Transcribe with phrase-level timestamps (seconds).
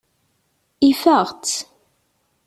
[0.89, 1.57] Ifeɣ-tt.